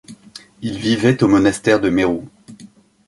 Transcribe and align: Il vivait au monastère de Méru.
Il 0.63 0.79
vivait 0.79 1.23
au 1.23 1.27
monastère 1.27 1.79
de 1.79 1.91
Méru. 1.91 2.21